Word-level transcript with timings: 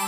Good 0.00 0.06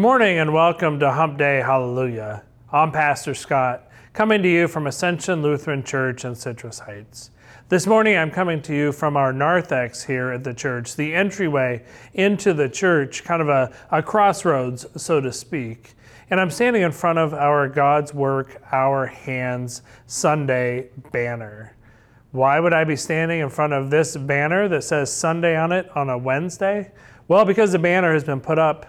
morning 0.00 0.38
and 0.38 0.54
welcome 0.54 0.98
to 1.00 1.12
Hump 1.12 1.36
Day 1.36 1.58
Hallelujah. 1.58 2.44
I'm 2.72 2.92
Pastor 2.92 3.34
Scott, 3.34 3.90
coming 4.14 4.42
to 4.42 4.48
you 4.48 4.68
from 4.68 4.86
Ascension 4.86 5.42
Lutheran 5.42 5.82
Church 5.84 6.24
in 6.24 6.34
Citrus 6.34 6.78
Heights. 6.78 7.32
This 7.68 7.86
morning 7.86 8.16
I'm 8.16 8.30
coming 8.30 8.62
to 8.62 8.74
you 8.74 8.90
from 8.90 9.18
our 9.18 9.34
narthex 9.34 10.02
here 10.02 10.30
at 10.30 10.44
the 10.44 10.54
church, 10.54 10.96
the 10.96 11.14
entryway 11.14 11.84
into 12.14 12.54
the 12.54 12.70
church, 12.70 13.22
kind 13.22 13.42
of 13.42 13.50
a, 13.50 13.70
a 13.90 14.02
crossroads, 14.02 14.86
so 14.96 15.20
to 15.20 15.30
speak. 15.30 15.92
And 16.28 16.40
I'm 16.40 16.50
standing 16.50 16.82
in 16.82 16.90
front 16.90 17.20
of 17.20 17.32
our 17.34 17.68
God's 17.68 18.12
Work, 18.12 18.60
Our 18.72 19.06
Hands 19.06 19.80
Sunday 20.06 20.88
banner. 21.12 21.76
Why 22.32 22.58
would 22.58 22.72
I 22.72 22.82
be 22.82 22.96
standing 22.96 23.38
in 23.38 23.48
front 23.48 23.72
of 23.72 23.90
this 23.90 24.16
banner 24.16 24.66
that 24.66 24.82
says 24.82 25.12
Sunday 25.12 25.56
on 25.56 25.70
it 25.70 25.88
on 25.96 26.10
a 26.10 26.18
Wednesday? 26.18 26.90
Well, 27.28 27.44
because 27.44 27.70
the 27.70 27.78
banner 27.78 28.12
has 28.12 28.24
been 28.24 28.40
put 28.40 28.58
up 28.58 28.86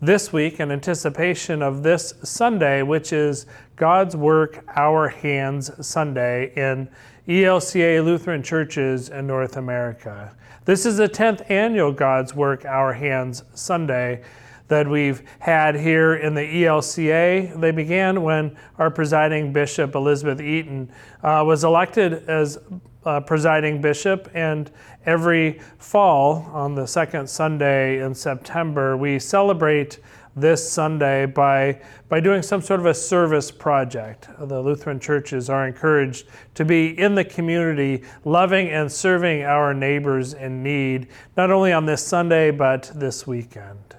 this 0.00 0.32
week 0.32 0.58
in 0.58 0.72
anticipation 0.72 1.62
of 1.62 1.84
this 1.84 2.12
Sunday, 2.24 2.82
which 2.82 3.12
is 3.12 3.46
God's 3.76 4.16
Work, 4.16 4.64
Our 4.74 5.08
Hands 5.08 5.86
Sunday 5.86 6.52
in 6.56 6.90
ELCA 7.28 8.04
Lutheran 8.04 8.42
churches 8.42 9.10
in 9.10 9.28
North 9.28 9.56
America. 9.56 10.34
This 10.64 10.84
is 10.84 10.96
the 10.96 11.08
10th 11.08 11.48
annual 11.48 11.92
God's 11.92 12.34
Work, 12.34 12.64
Our 12.64 12.94
Hands 12.94 13.44
Sunday 13.54 14.24
that 14.70 14.88
we've 14.88 15.22
had 15.40 15.74
here 15.74 16.14
in 16.14 16.32
the 16.32 16.40
ELCA. 16.40 17.60
They 17.60 17.70
began 17.72 18.22
when 18.22 18.56
our 18.78 18.90
presiding 18.90 19.52
bishop, 19.52 19.94
Elizabeth 19.94 20.40
Eaton, 20.40 20.90
uh, 21.22 21.42
was 21.46 21.64
elected 21.64 22.28
as 22.28 22.58
uh, 23.04 23.20
presiding 23.20 23.80
bishop, 23.80 24.30
and 24.32 24.70
every 25.06 25.60
fall 25.78 26.48
on 26.52 26.74
the 26.74 26.86
second 26.86 27.28
Sunday 27.28 28.02
in 28.02 28.14
September, 28.14 28.96
we 28.96 29.18
celebrate 29.18 29.98
this 30.36 30.70
Sunday 30.70 31.26
by, 31.26 31.80
by 32.08 32.20
doing 32.20 32.40
some 32.40 32.62
sort 32.62 32.78
of 32.78 32.86
a 32.86 32.94
service 32.94 33.50
project. 33.50 34.28
The 34.38 34.60
Lutheran 34.60 35.00
churches 35.00 35.50
are 35.50 35.66
encouraged 35.66 36.28
to 36.54 36.64
be 36.64 36.96
in 36.98 37.16
the 37.16 37.24
community, 37.24 38.04
loving 38.24 38.68
and 38.68 38.90
serving 38.90 39.42
our 39.42 39.74
neighbors 39.74 40.34
in 40.34 40.62
need, 40.62 41.08
not 41.36 41.50
only 41.50 41.72
on 41.72 41.86
this 41.86 42.06
Sunday, 42.06 42.52
but 42.52 42.92
this 42.94 43.26
weekend. 43.26 43.96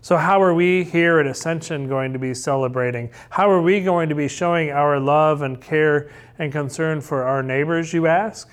So, 0.00 0.16
how 0.16 0.40
are 0.40 0.54
we 0.54 0.84
here 0.84 1.18
at 1.18 1.26
Ascension 1.26 1.88
going 1.88 2.12
to 2.12 2.20
be 2.20 2.32
celebrating? 2.32 3.10
How 3.30 3.50
are 3.50 3.60
we 3.60 3.80
going 3.80 4.08
to 4.08 4.14
be 4.14 4.28
showing 4.28 4.70
our 4.70 5.00
love 5.00 5.42
and 5.42 5.60
care 5.60 6.10
and 6.38 6.52
concern 6.52 7.00
for 7.00 7.24
our 7.24 7.42
neighbors, 7.42 7.92
you 7.92 8.06
ask? 8.06 8.48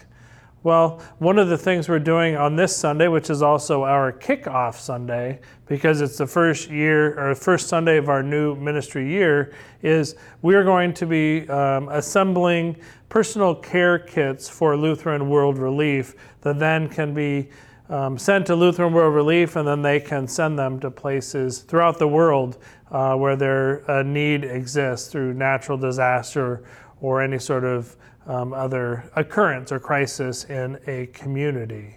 Well, 0.63 1.03
one 1.19 1.37
of 1.37 1.47
the 1.47 1.59
things 1.59 1.87
we're 1.87 1.99
doing 1.99 2.35
on 2.35 2.55
this 2.55 2.75
Sunday, 2.75 3.07
which 3.07 3.29
is 3.29 3.43
also 3.43 3.83
our 3.83 4.11
kickoff 4.11 4.73
Sunday, 4.79 5.39
because 5.67 6.01
it's 6.01 6.17
the 6.17 6.25
first 6.25 6.71
year 6.71 7.13
or 7.19 7.35
first 7.35 7.67
Sunday 7.67 7.97
of 7.97 8.09
our 8.09 8.23
new 8.23 8.55
ministry 8.55 9.07
year, 9.07 9.53
is 9.83 10.15
we 10.41 10.55
are 10.55 10.63
going 10.63 10.91
to 10.95 11.05
be 11.05 11.47
um, 11.49 11.89
assembling 11.89 12.75
personal 13.09 13.53
care 13.53 13.99
kits 13.99 14.49
for 14.49 14.75
Lutheran 14.75 15.29
World 15.29 15.59
Relief 15.59 16.15
that 16.41 16.57
then 16.57 16.89
can 16.89 17.13
be 17.13 17.49
um, 17.89 18.17
sent 18.17 18.47
to 18.47 18.55
Lutheran 18.55 18.93
World 18.93 19.13
Relief, 19.13 19.55
and 19.55 19.67
then 19.67 19.81
they 19.81 19.99
can 19.99 20.27
send 20.27 20.57
them 20.57 20.79
to 20.79 20.89
places 20.89 21.59
throughout 21.59 21.99
the 21.99 22.07
world 22.07 22.57
uh, 22.91 23.15
where 23.15 23.35
their 23.35 23.89
uh, 23.89 24.03
need 24.03 24.43
exists 24.43 25.07
through 25.07 25.33
natural 25.33 25.77
disaster 25.77 26.63
or 27.01 27.21
any 27.21 27.39
sort 27.39 27.63
of 27.63 27.95
um, 28.25 28.53
other 28.53 29.09
occurrence 29.15 29.71
or 29.71 29.79
crisis 29.79 30.45
in 30.45 30.79
a 30.87 31.07
community. 31.07 31.95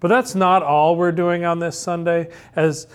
But 0.00 0.08
that's 0.08 0.34
not 0.34 0.62
all 0.62 0.96
we're 0.96 1.12
doing 1.12 1.44
on 1.44 1.58
this 1.58 1.78
Sunday. 1.78 2.30
As 2.54 2.86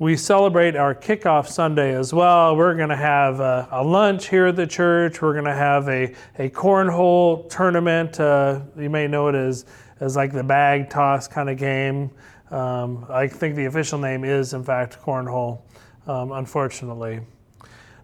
we 0.00 0.16
celebrate 0.16 0.76
our 0.76 0.94
kickoff 0.94 1.46
Sunday 1.46 1.94
as 1.94 2.14
well. 2.14 2.56
We're 2.56 2.74
going 2.74 2.88
to 2.88 2.96
have 2.96 3.38
a, 3.38 3.68
a, 3.70 3.84
lunch 3.84 4.30
here 4.30 4.46
at 4.46 4.56
the 4.56 4.66
church. 4.66 5.20
We're 5.20 5.34
going 5.34 5.44
to 5.44 5.52
have 5.52 5.86
a, 5.90 6.14
a 6.38 6.48
cornhole 6.48 7.50
tournament. 7.50 8.18
Uh, 8.18 8.62
you 8.78 8.88
may 8.88 9.06
know 9.06 9.28
it 9.28 9.34
as, 9.34 9.66
as 10.00 10.16
like 10.16 10.32
the 10.32 10.42
bag 10.42 10.88
toss 10.88 11.28
kind 11.28 11.50
of 11.50 11.58
game. 11.58 12.10
Um, 12.50 13.04
I 13.10 13.28
think 13.28 13.56
the 13.56 13.66
official 13.66 13.98
name 13.98 14.24
is, 14.24 14.54
in 14.54 14.64
fact, 14.64 14.98
cornhole, 15.02 15.60
um, 16.06 16.32
unfortunately. 16.32 17.20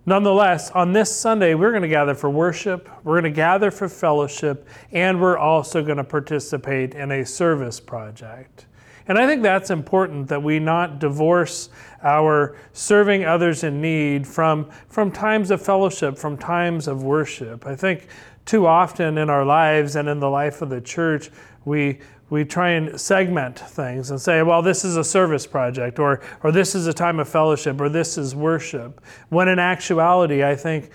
Nonetheless, 0.05 0.71
on 0.73 0.93
this 0.93 1.17
Sunday, 1.17 1.55
we're 1.55 1.71
going 1.71 1.81
to 1.81 1.89
gather 1.89 2.15
for 2.15 2.29
worship, 2.29 2.91
we're 3.05 3.15
going 3.15 3.33
to 3.33 3.35
gather 3.35 3.71
for 3.71 3.89
fellowship, 3.89 4.69
and 4.93 5.19
we're 5.19 5.39
also 5.39 5.83
going 5.83 5.97
to 5.97 6.05
participate 6.05 6.95
in 6.95 7.11
a 7.11 7.25
service 7.25 7.81
project. 7.81 8.67
And 9.09 9.19
I 9.19 9.27
think 9.27 9.43
that's 9.43 9.71
important 9.71 10.29
that 10.29 10.43
we 10.43 10.59
not 10.59 10.99
divorce 10.99 11.69
our 12.03 12.57
serving 12.73 13.25
others 13.25 13.63
in 13.63 13.81
need 13.81 14.27
from, 14.27 14.71
from 14.89 15.13
times 15.13 15.51
of 15.51 15.63
fellowship, 15.63 16.19
from 16.19 16.37
times 16.37 16.89
of 16.89 17.03
worship. 17.03 17.67
I 17.67 17.77
think 17.77 18.09
too 18.45 18.67
often 18.67 19.19
in 19.19 19.31
our 19.31 19.45
lives 19.45 19.97
and 19.97 20.09
in 20.09 20.21
the 20.21 20.31
life 20.31 20.63
of 20.63 20.71
the 20.71 20.81
church, 20.81 21.31
we, 21.65 22.01
we 22.31 22.45
try 22.45 22.71
and 22.71 23.01
segment 23.01 23.59
things 23.59 24.11
and 24.11 24.21
say, 24.21 24.43
well, 24.43 24.63
this 24.63 24.85
is 24.85 24.97
a 24.97 25.05
service 25.05 25.47
project, 25.47 25.99
or, 25.99 26.21
or 26.43 26.51
this 26.51 26.75
is 26.75 26.87
a 26.87 26.93
time 26.93 27.21
of 27.21 27.29
fellowship, 27.29 27.81
or 27.81 27.89
this 27.89 28.19
is 28.19 28.35
worship. 28.35 29.01
When 29.29 29.49
in 29.49 29.59
actuality, 29.59 30.45
I 30.45 30.57
think 30.57 30.91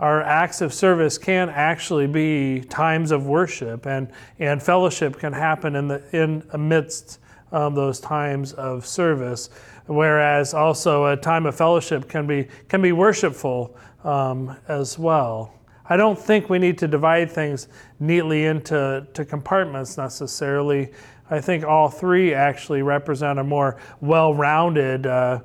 our 0.00 0.22
acts 0.22 0.60
of 0.60 0.74
service 0.74 1.18
can 1.18 1.48
actually 1.48 2.06
be 2.06 2.60
times 2.62 3.10
of 3.10 3.26
worship, 3.26 3.86
and, 3.86 4.10
and 4.38 4.62
fellowship 4.62 5.18
can 5.18 5.32
happen 5.32 5.76
in, 5.76 5.88
the, 5.88 6.02
in 6.12 6.42
amidst 6.52 7.20
um, 7.52 7.74
those 7.74 8.00
times 8.00 8.52
of 8.54 8.86
service. 8.86 9.50
Whereas 9.86 10.54
also 10.54 11.06
a 11.06 11.16
time 11.16 11.46
of 11.46 11.54
fellowship 11.54 12.08
can 12.08 12.26
be, 12.26 12.48
can 12.68 12.80
be 12.80 12.92
worshipful 12.92 13.76
um, 14.02 14.56
as 14.68 14.98
well. 14.98 15.54
I 15.86 15.98
don't 15.98 16.18
think 16.18 16.48
we 16.48 16.58
need 16.58 16.78
to 16.78 16.88
divide 16.88 17.30
things 17.30 17.68
neatly 18.00 18.46
into 18.46 19.06
to 19.12 19.24
compartments 19.24 19.98
necessarily. 19.98 20.92
I 21.30 21.40
think 21.40 21.64
all 21.64 21.88
three 21.90 22.32
actually 22.32 22.82
represent 22.82 23.38
a 23.38 23.44
more 23.44 23.78
well 24.00 24.34
rounded 24.34 25.06
uh, 25.06 25.40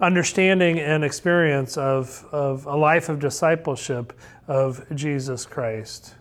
understanding 0.00 0.78
and 0.78 1.04
experience 1.04 1.78
of, 1.78 2.26
of 2.32 2.66
a 2.66 2.76
life 2.76 3.08
of 3.08 3.18
discipleship 3.18 4.12
of 4.48 4.84
Jesus 4.94 5.46
Christ. 5.46 6.16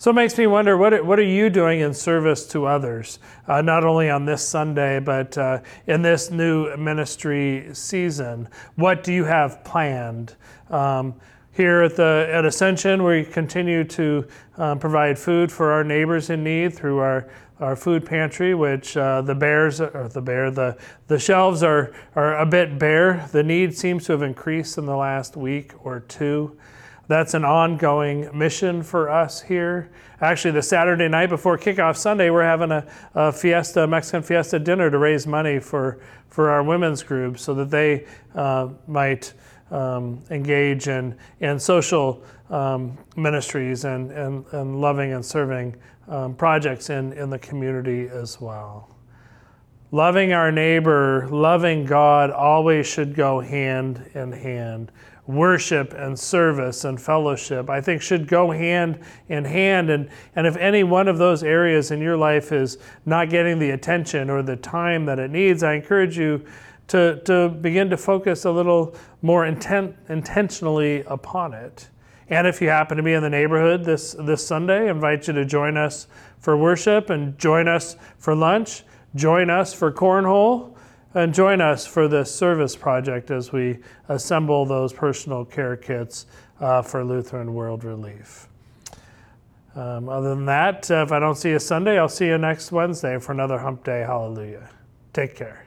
So 0.00 0.12
it 0.12 0.14
makes 0.14 0.38
me 0.38 0.46
wonder 0.46 0.78
what, 0.78 1.04
what 1.04 1.18
are 1.18 1.22
you 1.22 1.50
doing 1.50 1.80
in 1.80 1.92
service 1.92 2.46
to 2.46 2.64
others, 2.64 3.18
uh, 3.46 3.60
not 3.60 3.84
only 3.84 4.08
on 4.08 4.24
this 4.24 4.48
Sunday, 4.48 4.98
but 4.98 5.36
uh, 5.36 5.60
in 5.86 6.00
this 6.00 6.30
new 6.30 6.74
ministry 6.78 7.68
season? 7.74 8.48
What 8.76 9.04
do 9.04 9.12
you 9.12 9.24
have 9.24 9.62
planned? 9.62 10.36
Um, 10.70 11.16
here 11.52 11.82
at 11.82 11.96
the 11.96 12.30
at 12.32 12.46
Ascension, 12.46 13.04
we 13.04 13.26
continue 13.26 13.84
to 13.84 14.26
um, 14.56 14.78
provide 14.78 15.18
food 15.18 15.52
for 15.52 15.70
our 15.70 15.84
neighbors 15.84 16.30
in 16.30 16.42
need 16.42 16.72
through 16.72 16.96
our 17.00 17.28
our 17.58 17.76
food 17.76 18.06
pantry, 18.06 18.54
which 18.54 18.96
uh, 18.96 19.20
the 19.20 19.34
bears 19.34 19.82
or 19.82 20.08
the 20.08 20.22
bear 20.22 20.50
the 20.50 20.78
the 21.08 21.18
shelves 21.18 21.62
are 21.62 21.92
are 22.16 22.38
a 22.38 22.46
bit 22.46 22.78
bare. 22.78 23.28
The 23.32 23.42
need 23.42 23.76
seems 23.76 24.06
to 24.06 24.12
have 24.12 24.22
increased 24.22 24.78
in 24.78 24.86
the 24.86 24.96
last 24.96 25.36
week 25.36 25.74
or 25.84 26.00
two. 26.00 26.56
That's 27.10 27.34
an 27.34 27.44
ongoing 27.44 28.30
mission 28.38 28.84
for 28.84 29.10
us 29.10 29.42
here. 29.42 29.90
Actually, 30.20 30.52
the 30.52 30.62
Saturday 30.62 31.08
night 31.08 31.28
before 31.28 31.58
kickoff 31.58 31.96
Sunday, 31.96 32.30
we're 32.30 32.44
having 32.44 32.70
a, 32.70 32.86
a 33.16 33.32
fiesta, 33.32 33.84
Mexican 33.84 34.22
fiesta 34.22 34.60
dinner 34.60 34.88
to 34.88 34.96
raise 34.96 35.26
money 35.26 35.58
for, 35.58 35.98
for 36.28 36.50
our 36.50 36.62
women's 36.62 37.02
group 37.02 37.36
so 37.36 37.52
that 37.54 37.68
they 37.68 38.06
uh, 38.36 38.68
might 38.86 39.32
um, 39.72 40.22
engage 40.30 40.86
in, 40.86 41.16
in 41.40 41.58
social 41.58 42.22
um, 42.48 42.96
ministries 43.16 43.84
and, 43.84 44.12
and, 44.12 44.44
and 44.52 44.80
loving 44.80 45.12
and 45.12 45.26
serving 45.26 45.74
um, 46.06 46.32
projects 46.36 46.90
in, 46.90 47.12
in 47.14 47.28
the 47.28 47.40
community 47.40 48.06
as 48.06 48.40
well. 48.40 48.88
Loving 49.92 50.32
our 50.32 50.52
neighbor, 50.52 51.26
loving 51.30 51.84
God 51.84 52.30
always 52.30 52.86
should 52.86 53.12
go 53.12 53.40
hand 53.40 54.08
in 54.14 54.30
hand. 54.30 54.92
Worship 55.26 55.92
and 55.94 56.16
service 56.16 56.84
and 56.84 57.00
fellowship, 57.00 57.68
I 57.68 57.80
think, 57.80 58.00
should 58.00 58.28
go 58.28 58.52
hand 58.52 59.00
in 59.28 59.44
hand. 59.44 59.90
And, 59.90 60.08
and 60.36 60.46
if 60.46 60.56
any 60.56 60.84
one 60.84 61.08
of 61.08 61.18
those 61.18 61.42
areas 61.42 61.90
in 61.90 62.00
your 62.00 62.16
life 62.16 62.52
is 62.52 62.78
not 63.04 63.30
getting 63.30 63.58
the 63.58 63.70
attention 63.70 64.30
or 64.30 64.42
the 64.42 64.56
time 64.56 65.06
that 65.06 65.18
it 65.18 65.32
needs, 65.32 65.64
I 65.64 65.74
encourage 65.74 66.16
you 66.16 66.44
to, 66.88 67.20
to 67.24 67.48
begin 67.48 67.90
to 67.90 67.96
focus 67.96 68.44
a 68.44 68.50
little 68.50 68.94
more 69.22 69.46
intent, 69.46 69.96
intentionally 70.08 71.02
upon 71.08 71.52
it. 71.52 71.88
And 72.28 72.46
if 72.46 72.62
you 72.62 72.68
happen 72.68 72.96
to 72.96 73.02
be 73.02 73.14
in 73.14 73.22
the 73.24 73.30
neighborhood 73.30 73.84
this, 73.84 74.14
this 74.20 74.46
Sunday, 74.46 74.86
I 74.86 74.90
invite 74.90 75.26
you 75.26 75.32
to 75.34 75.44
join 75.44 75.76
us 75.76 76.06
for 76.38 76.56
worship 76.56 77.10
and 77.10 77.36
join 77.38 77.66
us 77.66 77.96
for 78.18 78.36
lunch, 78.36 78.84
join 79.14 79.50
us 79.50 79.72
for 79.74 79.92
cornhole, 79.92 80.76
and 81.14 81.34
join 81.34 81.60
us 81.60 81.86
for 81.86 82.06
this 82.06 82.32
service 82.32 82.76
project 82.76 83.30
as 83.30 83.52
we 83.52 83.78
assemble 84.08 84.64
those 84.64 84.92
personal 84.92 85.44
care 85.44 85.76
kits 85.76 86.26
uh, 86.60 86.82
for 86.82 87.04
Lutheran 87.04 87.52
World 87.54 87.84
Relief. 87.84 88.46
Um, 89.74 90.08
other 90.08 90.30
than 90.30 90.46
that, 90.46 90.90
uh, 90.90 91.02
if 91.02 91.12
I 91.12 91.18
don't 91.18 91.36
see 91.36 91.50
you 91.50 91.58
Sunday, 91.58 91.98
I'll 91.98 92.08
see 92.08 92.26
you 92.26 92.38
next 92.38 92.72
Wednesday 92.72 93.18
for 93.18 93.32
another 93.32 93.58
Hump 93.58 93.84
Day. 93.84 94.00
Hallelujah. 94.00 94.68
Take 95.12 95.36
care. 95.36 95.66